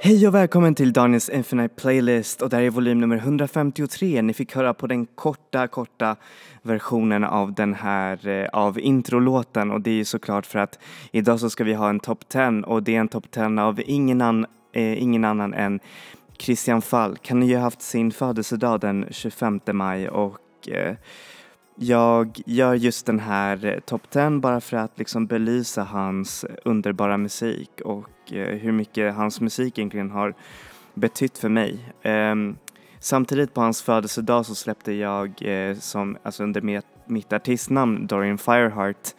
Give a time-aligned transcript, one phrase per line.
[0.00, 4.22] Hej och välkommen till Daniels Infinite Playlist och det här är volym nummer 153.
[4.22, 6.16] Ni fick höra på den korta, korta
[6.62, 10.78] versionen av den här, eh, av introlåten och det är ju såklart för att
[11.12, 13.80] idag så ska vi ha en top 10 och det är en top 10 av
[13.86, 15.80] ingen, an, eh, ingen annan än
[16.38, 17.28] Christian Falk.
[17.28, 20.96] Han har ju haft sin födelsedag den 25 maj och eh,
[21.80, 27.16] jag gör just den här eh, top 10 bara för att liksom belysa hans underbara
[27.16, 30.34] musik och eh, hur mycket hans musik egentligen har
[30.94, 31.92] betytt för mig.
[32.02, 32.56] Ehm,
[33.00, 39.14] samtidigt på hans födelsedag så släppte jag eh, som, alltså under mitt, artistnamn Dorian Fireheart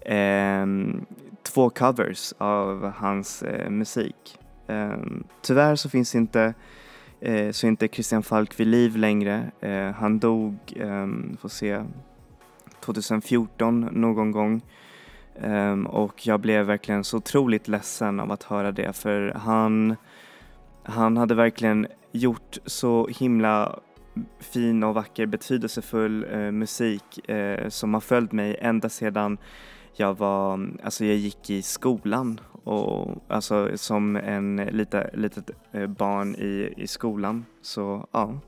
[0.00, 1.04] ehm,
[1.42, 4.38] två covers av hans musik.
[4.66, 6.54] Ehm, tyvärr så finns inte
[7.52, 9.50] så är inte Christian Falk vid liv längre.
[9.96, 10.56] Han dog,
[11.40, 11.82] får se,
[12.84, 14.62] 2014 någon gång.
[15.42, 19.96] Um, och jag blev verkligen så otroligt ledsen av att höra det för han,
[20.82, 23.78] han hade verkligen gjort så himla
[24.40, 29.38] fin och vacker betydelsefull uh, musik uh, som har följt mig ända sedan
[29.96, 36.34] jag var, alltså jag gick i skolan och alltså som en lite, litet eh, barn
[36.34, 38.40] i, i skolan så ja.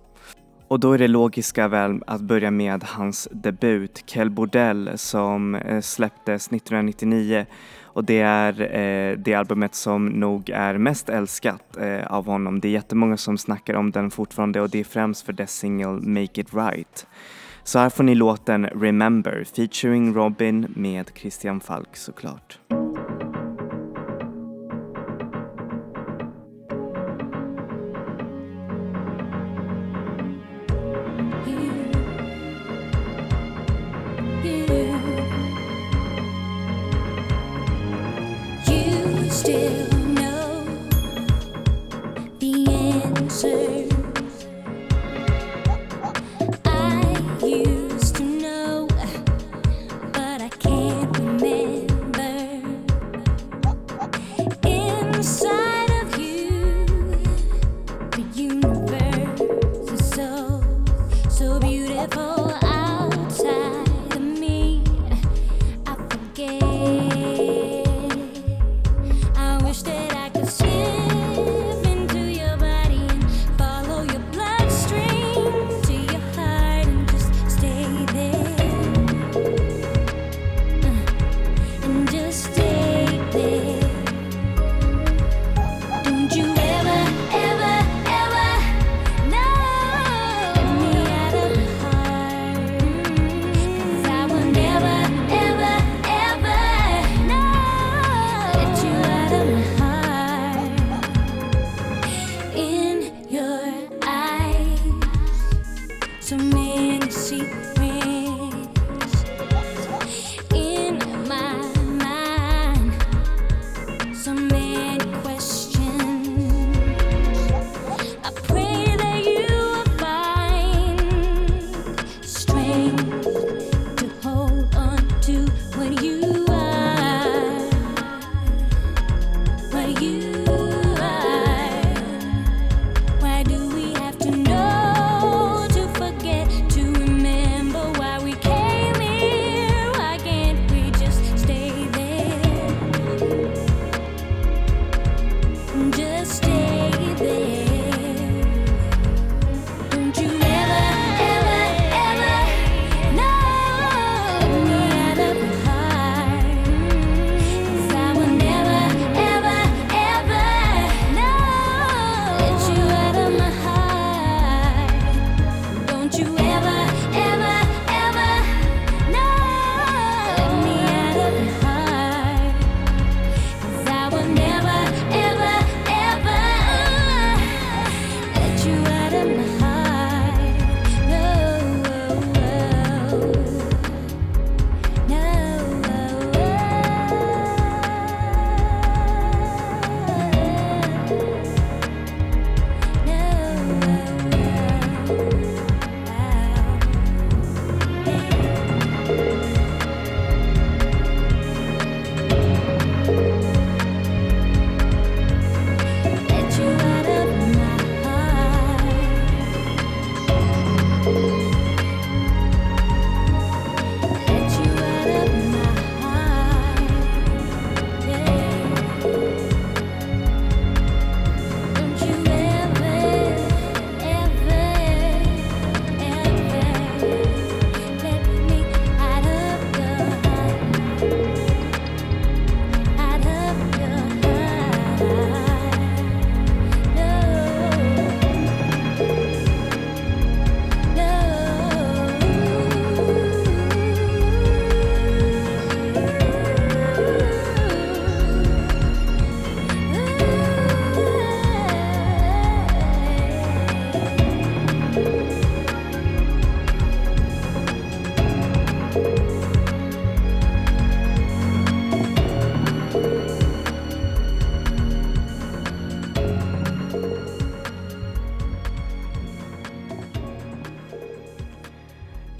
[0.68, 5.80] Och då är det logiska väl att börja med hans debut Kel Bordell som eh,
[5.80, 7.46] släpptes 1999
[7.82, 12.60] och det är eh, det albumet som nog är mest älskat eh, av honom.
[12.60, 16.00] Det är jättemånga som snackar om den fortfarande och det är främst för dess singel
[16.00, 17.06] Make It Right.
[17.64, 22.58] Så här får ni låten Remember featuring Robin med Christian Falk såklart.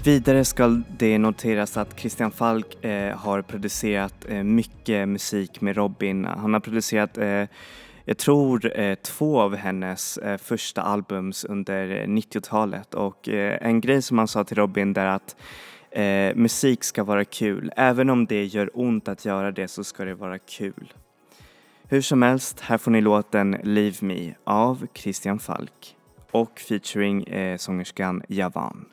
[0.05, 6.25] Vidare ska det noteras att Christian Falk eh, har producerat eh, mycket musik med Robin.
[6.25, 7.43] Han har producerat, eh,
[8.05, 13.81] jag tror, eh, två av hennes eh, första albums under eh, 90-talet och eh, en
[13.81, 15.35] grej som han sa till Robin där att
[15.91, 17.71] eh, musik ska vara kul.
[17.75, 20.93] Även om det gör ont att göra det så ska det vara kul.
[21.87, 25.95] Hur som helst, här får ni låten Leave Me av Christian Falk
[26.31, 28.85] och featuring eh, sångerskan Javan.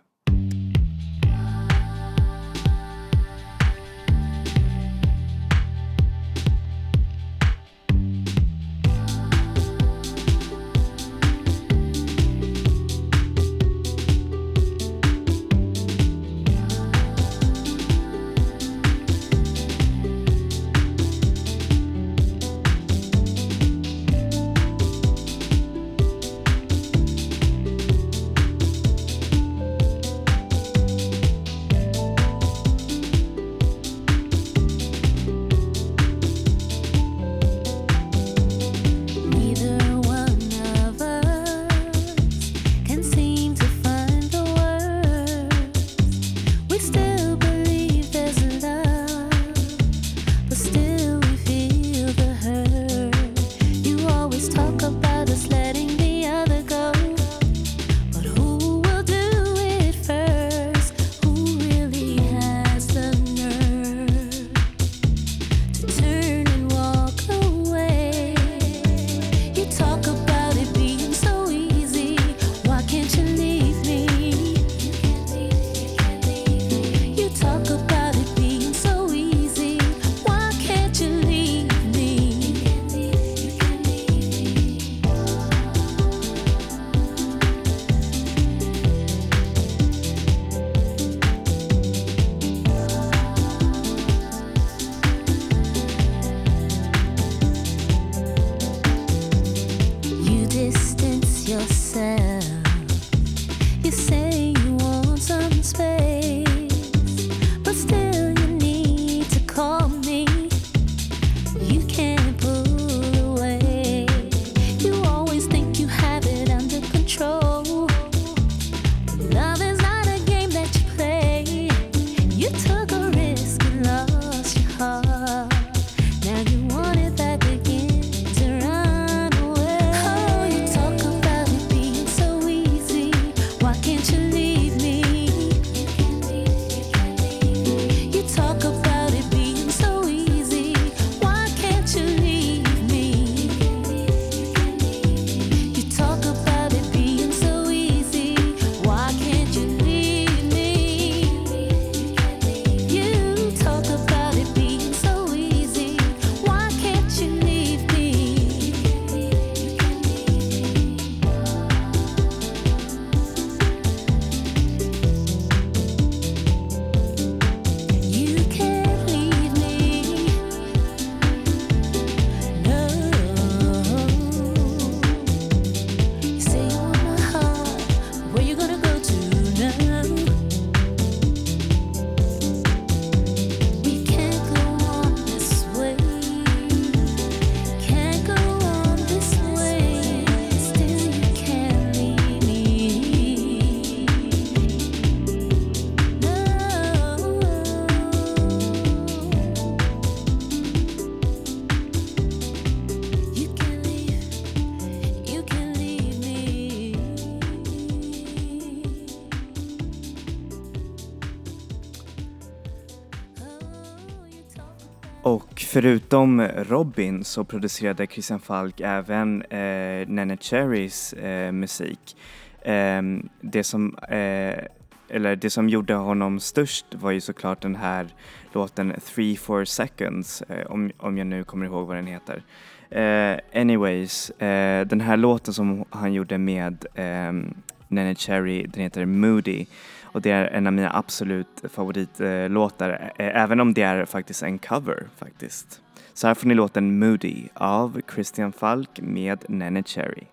[215.72, 222.16] Förutom Robin så producerade Christian Falk även eh, Nene Cherrys eh, musik.
[222.62, 223.02] Eh,
[223.40, 224.64] det, som, eh,
[225.08, 228.08] eller det som gjorde honom störst var ju såklart den här
[228.52, 232.42] låten 3-4 seconds, eh, om, om jag nu kommer ihåg vad den heter.
[232.90, 237.54] Eh, anyways, eh, den här låten som han gjorde med ehm,
[237.88, 239.66] Nene Cherry, den heter Moody
[240.12, 244.58] och det är en av mina absolut favoritlåtar, eh, även om det är faktiskt en
[244.58, 245.82] cover faktiskt.
[246.14, 250.26] Så här får ni låten Moody av Christian Falk med Nene Cherry.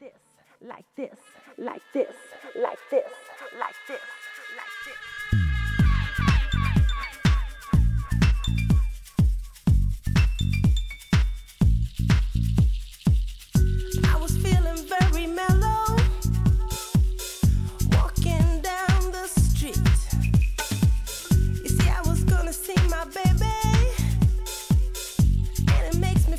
[0.00, 0.20] Like this,
[0.60, 1.18] like this,
[1.56, 2.16] like this,
[2.54, 3.12] like this,
[3.52, 4.09] like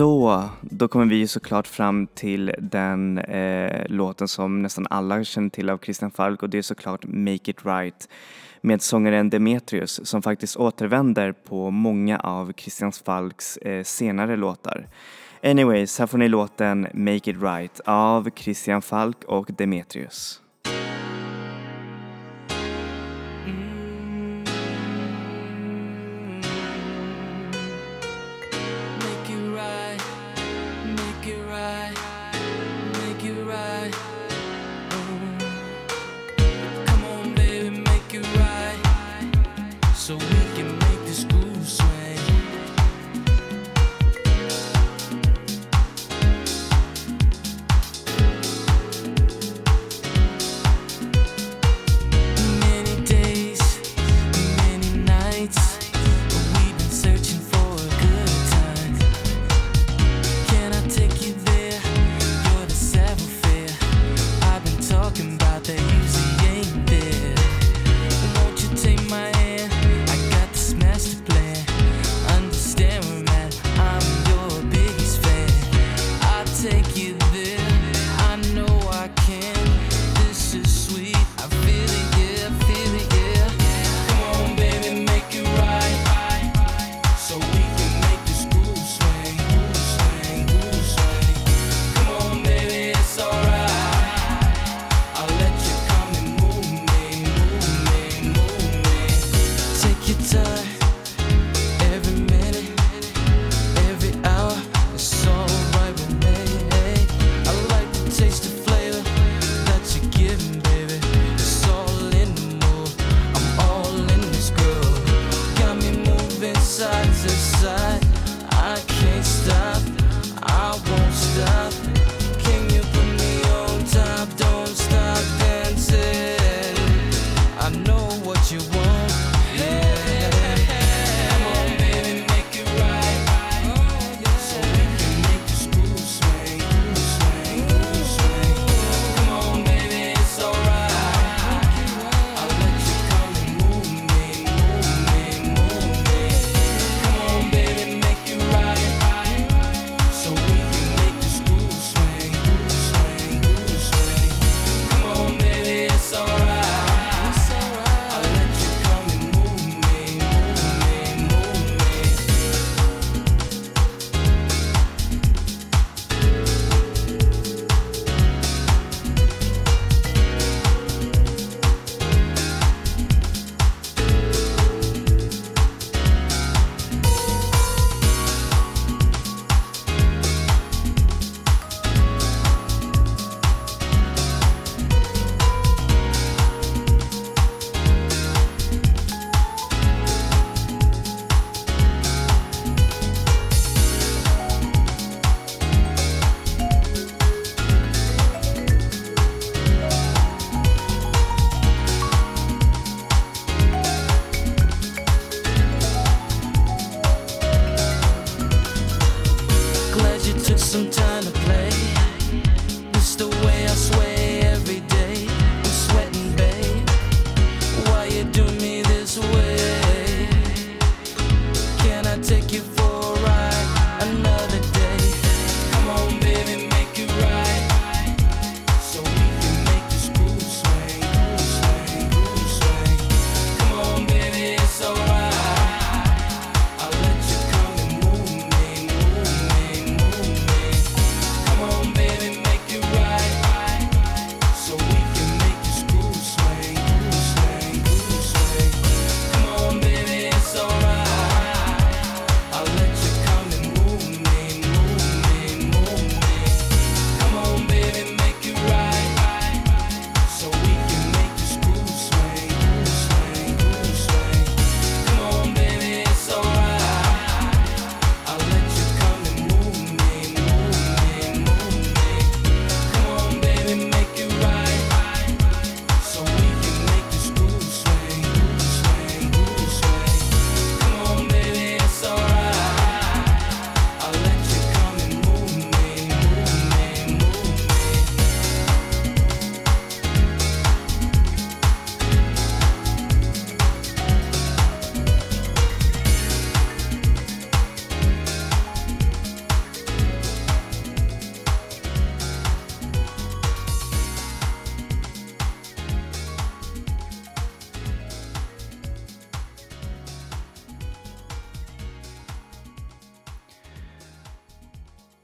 [0.00, 5.70] Så, då kommer vi såklart fram till den eh, låten som nästan alla känner till
[5.70, 8.08] av Christian Falk och det är såklart Make It Right
[8.60, 14.88] med sångaren Demetrius som faktiskt återvänder på många av Christian Falks eh, senare låtar.
[15.42, 20.40] Anyways, här får ni låten Make It Right av Christian Falk och Demetrius.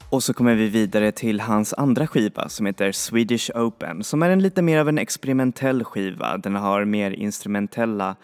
[0.09, 4.29] Och så kommer vi vidare till hans andra skiva som heter Swedish Open som är
[4.29, 6.37] en lite mer av en experimentell skiva.
[6.37, 8.15] Den har mer instrumentella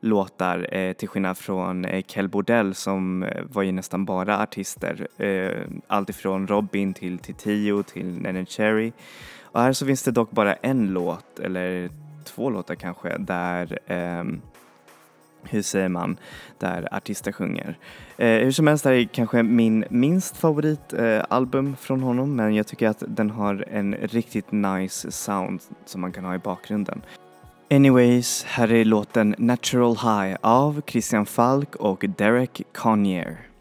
[0.00, 5.08] låtar eh, till skillnad från eh, Kel Bordell som eh, var ju nästan bara artister.
[5.18, 8.92] Eh, Alltifrån Robin till Titio till Nene Cherry.
[9.42, 11.90] Och här så finns det dock bara en låt, eller
[12.24, 14.40] två låtar kanske, där ehm,
[15.42, 16.16] hur säger man,
[16.58, 17.78] där artister sjunger.
[18.16, 22.54] Eh, hur som helst, det här är kanske min minst favoritalbum eh, från honom men
[22.54, 27.02] jag tycker att den har en riktigt nice sound som man kan ha i bakgrunden.
[27.70, 33.51] Anyways, här är låten Natural High av Christian Falk och Derek Conyer.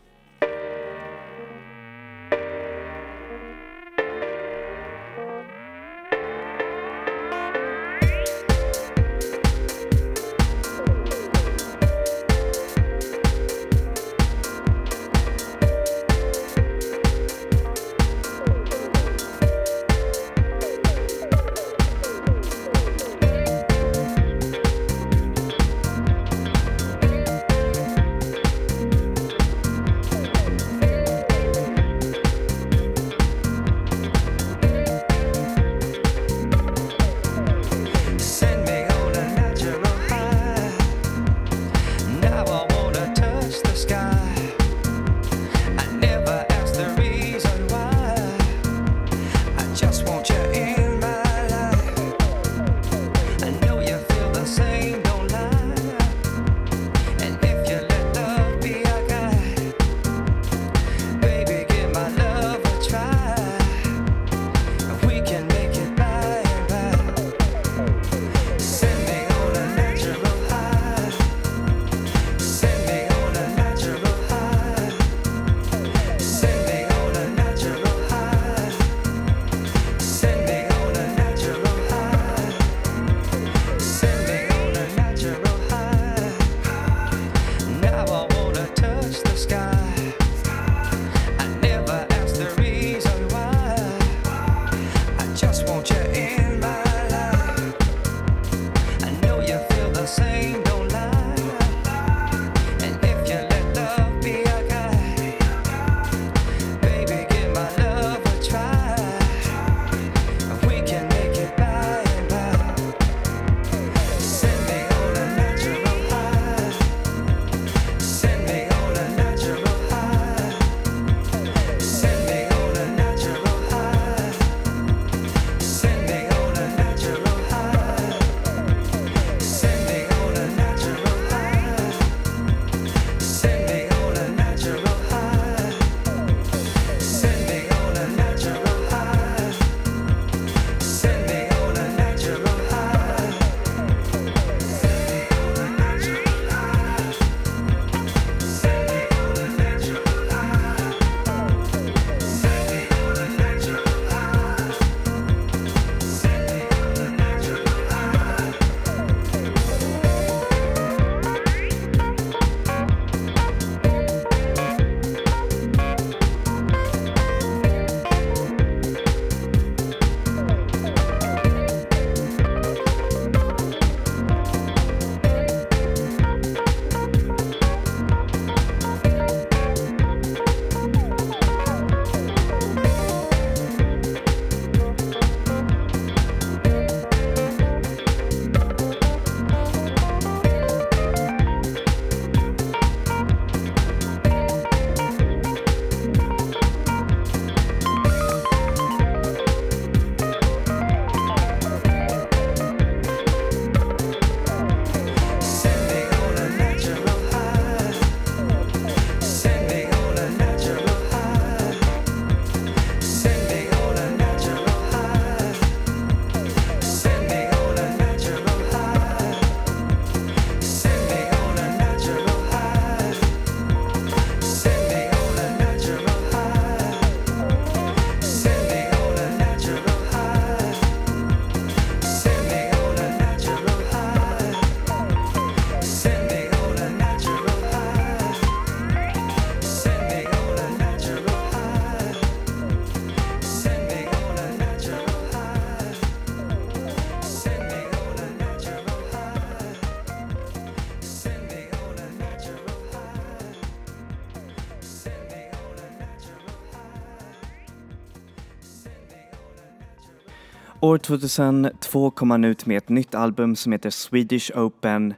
[260.92, 265.14] År 2002 kom han ut med ett nytt album som heter Swedish Open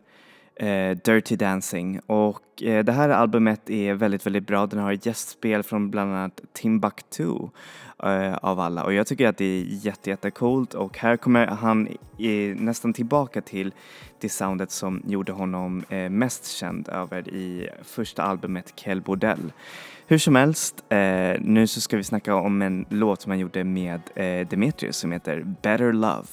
[0.56, 4.68] eh, Dirty Dancing och eh, det här albumet är väldigt, väldigt bra.
[4.68, 7.30] Den har gästspel från bland annat Timbuktu
[8.04, 11.88] eh, av alla och jag tycker att det är jätte, jättecoolt och här kommer han
[12.18, 13.74] i, nästan tillbaka till
[14.20, 19.52] det soundet som gjorde honom eh, mest känd över i första albumet Kel Bordell.
[20.08, 23.64] Hur som helst, eh, nu så ska vi snacka om en låt som han gjorde
[23.64, 26.28] med eh, Demetrius som heter Better Love.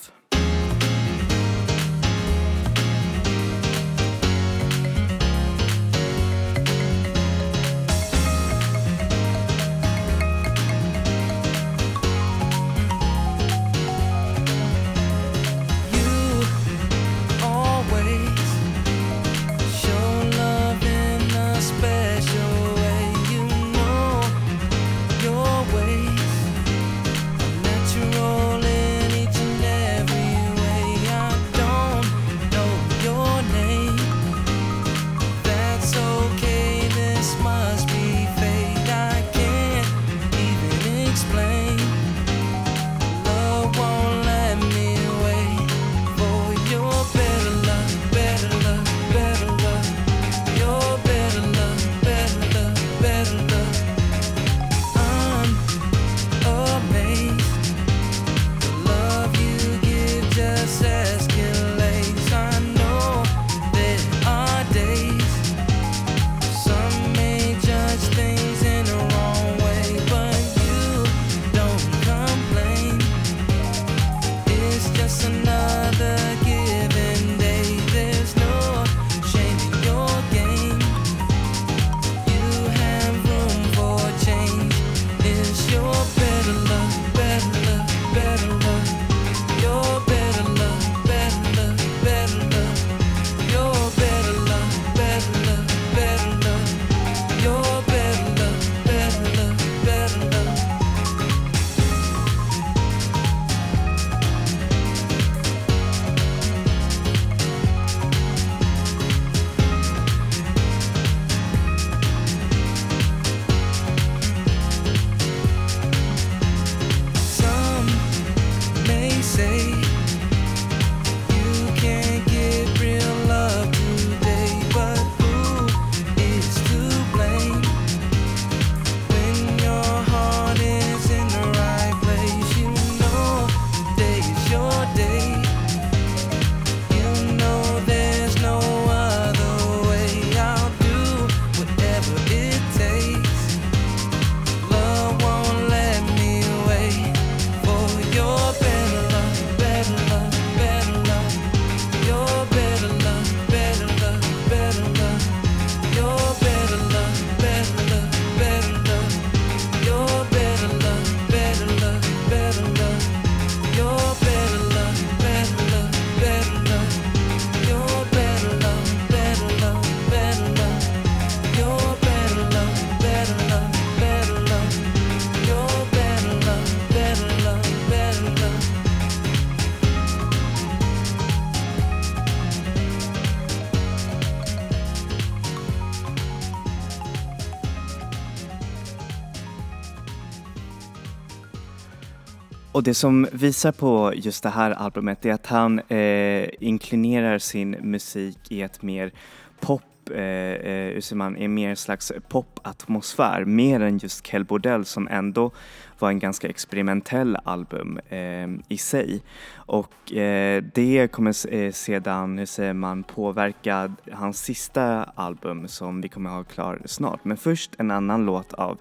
[192.80, 197.70] Och det som visar på just det här albumet är att han eh, inklinerar sin
[197.70, 199.12] musik i ett mer
[199.60, 204.84] pop eh, eh hur säger man, i mer slags popatmosfär, mer än just Kel Bordell
[204.84, 205.50] som ändå
[205.98, 209.22] var en ganska experimentell album eh, i sig.
[209.54, 216.08] Och eh, det kommer eh, sedan, hur säger man, påverka hans sista album som vi
[216.08, 217.24] kommer ha klar snart.
[217.24, 218.78] Men först en annan låt av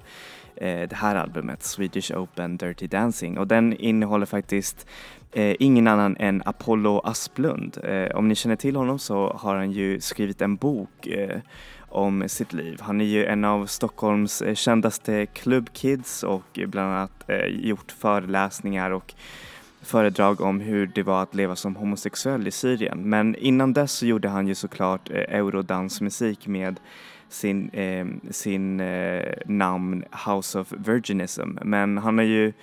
[0.62, 4.88] Eh, det här albumet, Swedish Open Dirty Dancing och den innehåller faktiskt
[5.32, 7.78] eh, ingen annan än Apollo Asplund.
[7.84, 11.40] Eh, om ni känner till honom så har han ju skrivit en bok eh,
[11.90, 12.78] om sitt liv.
[12.82, 18.92] Han är ju en av Stockholms eh, kändaste klubbkids och bland annat eh, gjort föreläsningar
[18.92, 19.14] och
[19.82, 23.10] föredrag om hur det var att leva som homosexuell i Syrien.
[23.10, 26.80] Men innan dess så gjorde han ju såklart eh, eurodansmusik med
[27.30, 31.50] sin, eh, sin eh, namn House of Virginism.
[31.62, 32.54] Men han har ju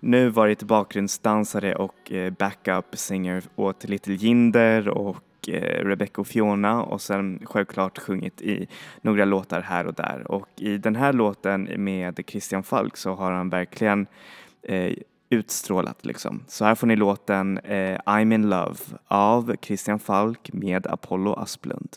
[0.00, 6.82] nu varit bakgrundsdansare och eh, backup singer åt Little Jinder och eh, Rebecca och Fiona
[6.82, 8.68] och sen självklart sjungit i
[9.02, 10.30] några låtar här och där.
[10.30, 14.06] Och i den här låten med Christian Falk så har han verkligen
[14.62, 14.92] eh,
[15.30, 16.44] utstrålat liksom.
[16.48, 21.88] Så här får ni låten eh, I'm in love av Christian Falk med Apollo Asplund.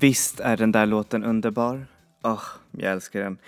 [0.00, 1.86] Visst är den där låten underbar?
[2.22, 3.38] Åh, oh, jag älskar den.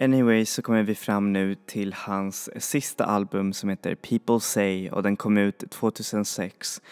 [0.00, 5.02] Anyway så kommer vi fram nu till hans sista album som heter People Say och
[5.02, 6.82] den kom ut 2006.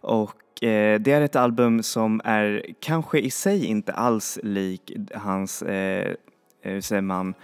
[0.00, 5.62] Och eh, det är ett album som är kanske i sig inte alls lik hans,
[5.62, 6.14] eh,
[6.64, 7.34] Eh, hur säger man,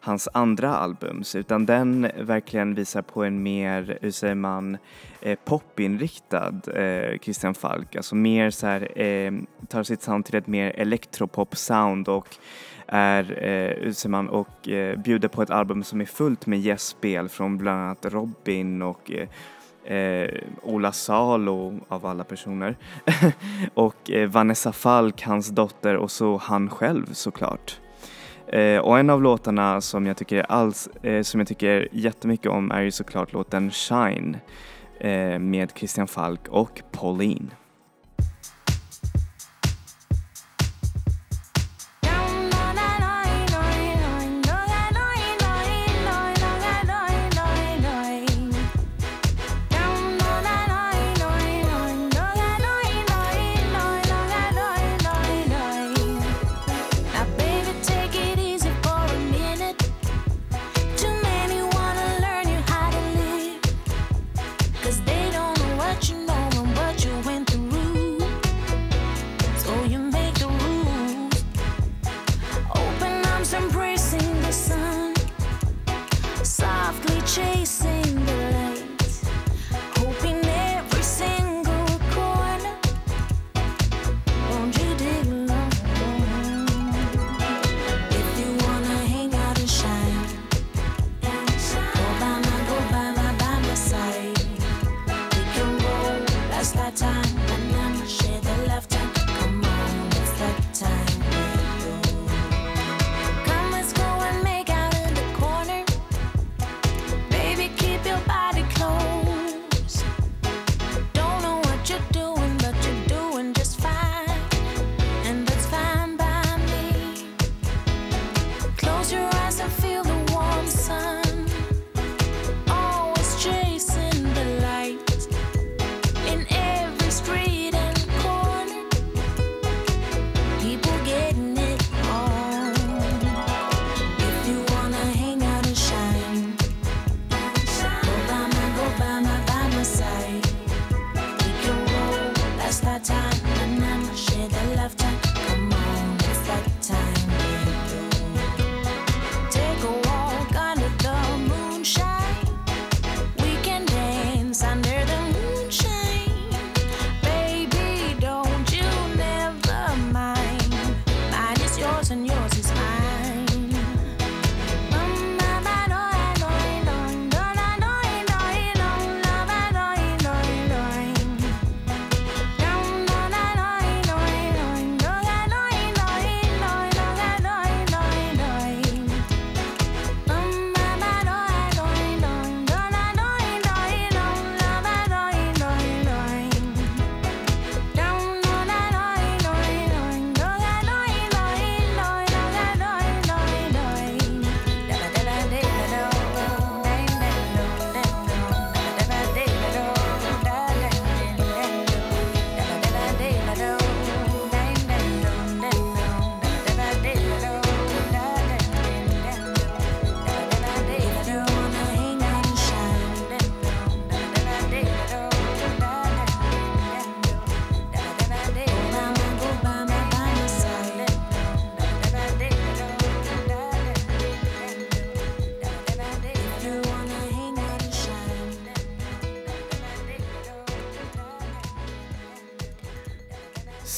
[0.00, 4.78] hans andra albums utan den verkligen visar på en mer, hur säger man,
[5.20, 7.96] eh, popinriktad eh, Christian Falk.
[7.96, 9.32] Alltså mer så här, eh,
[9.68, 12.36] tar sitt sound till ett mer elektropop-sound och
[12.86, 17.28] är, eh, säger man, och eh, bjuder på ett album som är fullt med gästspel
[17.28, 19.28] från bland annat Robin och eh,
[19.96, 20.30] eh
[20.62, 22.76] Ola Salo av alla personer
[23.74, 27.80] och eh, Vanessa Falk, hans dotter och så han själv såklart.
[28.48, 32.70] Eh, och en av låtarna som jag tycker alls, eh, som jag tycker jättemycket om
[32.70, 34.36] är ju såklart låten Shine
[35.00, 37.50] eh, med Christian Falk och Pauline.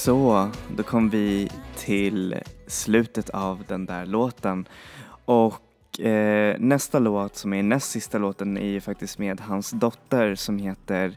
[0.09, 2.35] Så, då kom vi till
[2.67, 4.69] slutet av den där låten
[5.25, 10.35] och eh, nästa låt som är näst sista låten är ju faktiskt med hans dotter
[10.35, 11.15] som heter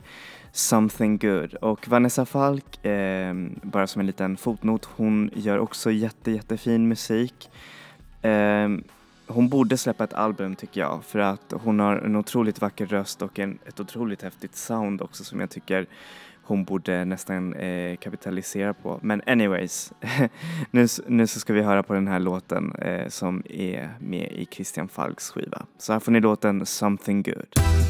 [0.51, 3.33] Something Good och Vanessa Falk, eh,
[3.63, 7.49] bara som en liten fotnot, hon gör också jätte jättefin musik.
[8.21, 8.69] Eh,
[9.27, 13.21] hon borde släppa ett album tycker jag för att hon har en otroligt vacker röst
[13.21, 15.87] och en, ett otroligt häftigt sound också som jag tycker
[16.43, 18.99] hon borde nästan eh, kapitalisera på.
[19.01, 19.93] Men anyways,
[20.71, 24.47] nu, nu så ska vi höra på den här låten eh, som är med i
[24.51, 25.65] Christian Falks skiva.
[25.77, 27.80] Så här får ni låten Something Good.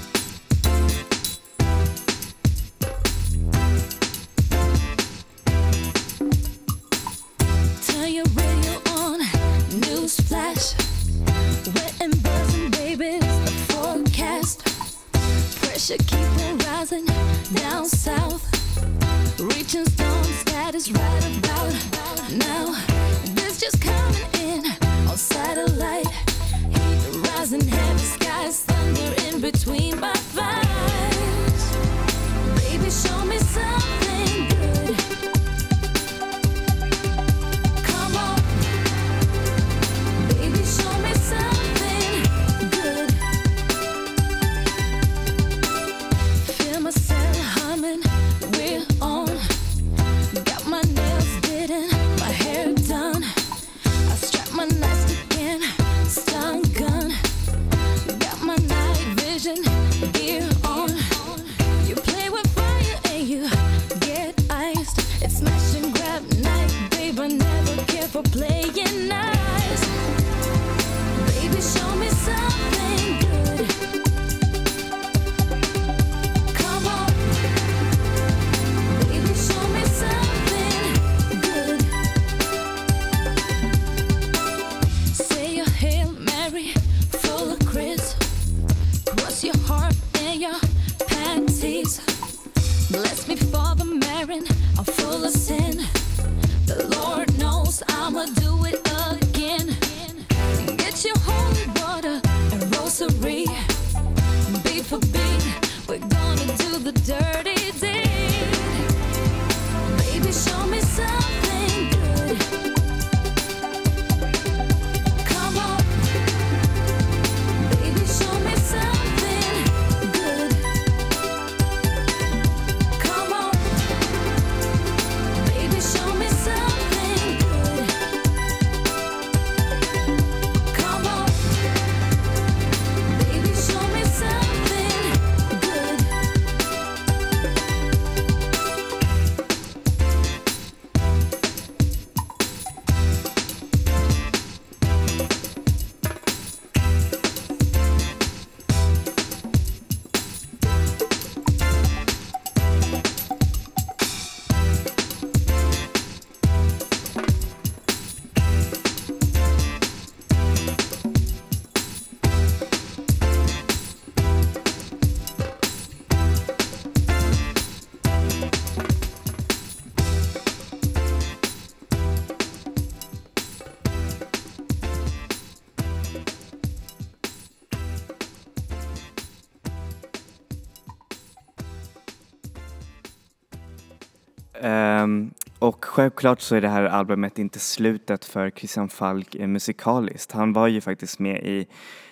[184.64, 190.32] Um, och självklart så är det här albumet inte slutet för Christian Falk musikaliskt.
[190.32, 191.68] Han var ju faktiskt med i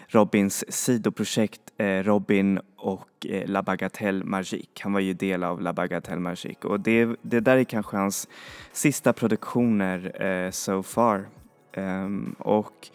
[0.08, 4.84] Robins sidoprojekt eh, Robin och eh, La Bagatelle Magique.
[4.84, 8.28] Han var ju del av La Bagatelle Magique och det, det där är kanske hans
[8.72, 11.28] sista produktioner eh, so far.
[11.76, 12.90] Um, och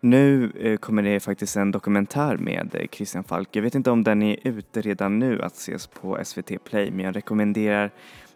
[0.00, 3.48] nu eh, kommer det faktiskt en dokumentär med eh, Christian Falk.
[3.52, 7.04] Jag vet inte om den är ute redan nu att ses på SVT Play men
[7.04, 7.90] jag rekommenderar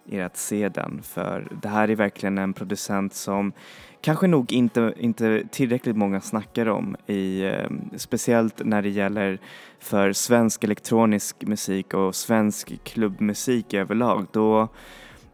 [0.09, 3.53] er att se den för det här är verkligen en producent som
[4.01, 9.39] kanske nog inte, inte tillräckligt många snackar om i, eh, speciellt när det gäller
[9.79, 14.27] för svensk elektronisk musik och svensk klubbmusik överlag.
[14.33, 14.69] Då,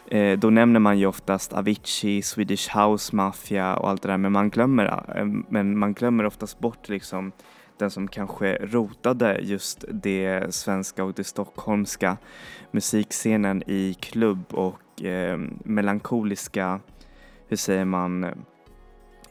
[0.07, 4.33] eh, då nämner man ju oftast Avicii, Swedish House Mafia och allt det där men
[4.33, 7.33] man glömmer, eh, men man glömmer oftast bort liksom
[7.79, 12.16] den som kanske rotade just det svenska och det stockholmska
[12.70, 16.81] musikscenen i klubb och eh, melankoliska,
[17.49, 18.25] hur säger man,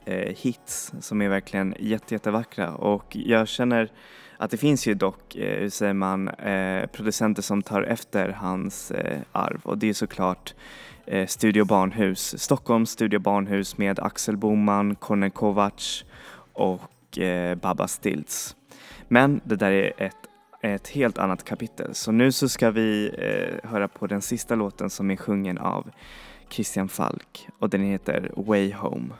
[0.06, 2.76] eh, hits som är verkligen jätte, jättevackra.
[2.76, 3.91] Och jag känner
[4.38, 8.91] att det finns ju dock, eh, hur säger man, eh, producenter som tar efter hans
[8.91, 9.62] eh, arv.
[9.64, 10.54] Och det är såklart
[11.06, 16.06] eh, Studio Barnhus, Stockholms Studio Barnhus med Axel Boman, Conny Kovacs
[16.54, 16.82] och
[17.18, 18.55] eh, Baba Stilts.
[19.07, 20.16] Men det där är ett,
[20.61, 24.89] ett helt annat kapitel så nu så ska vi eh, höra på den sista låten
[24.89, 25.91] som är sjungen av
[26.49, 29.14] Christian Falk och den heter Way Home.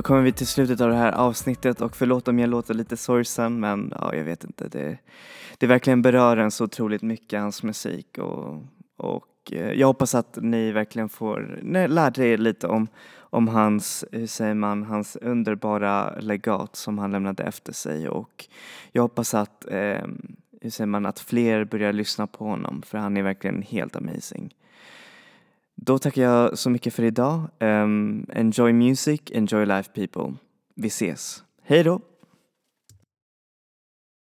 [0.00, 2.96] Då kommer vi till slutet av det här avsnittet och förlåt om jag låter lite
[2.96, 4.68] sorgsen men ja, jag vet inte.
[4.68, 4.98] Det,
[5.58, 8.62] det verkligen berör en så otroligt mycket, hans musik och,
[8.96, 12.88] och eh, jag hoppas att ni verkligen får nej, lära er lite om,
[13.18, 18.44] om hans, hur säger man, hans underbara legat som han lämnade efter sig och
[18.92, 20.06] jag hoppas att, eh,
[20.60, 24.54] hur säger man, att fler börjar lyssna på honom för han är verkligen helt amazing.
[25.82, 27.48] Då tackar jag så mycket för idag.
[27.60, 30.34] Um, enjoy music, enjoy life people.
[30.74, 31.44] Vi ses.
[31.62, 32.00] Hej då!